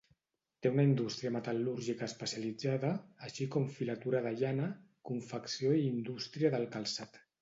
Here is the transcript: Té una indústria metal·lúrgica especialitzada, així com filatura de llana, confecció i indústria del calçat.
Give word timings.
Té 0.65 0.69
una 0.75 0.83
indústria 0.87 1.31
metal·lúrgica 1.35 2.07
especialitzada, 2.11 2.91
així 3.27 3.47
com 3.57 3.67
filatura 3.75 4.23
de 4.29 4.35
llana, 4.41 4.67
confecció 5.11 5.75
i 5.77 5.85
indústria 5.95 6.53
del 6.57 6.67
calçat. 6.79 7.23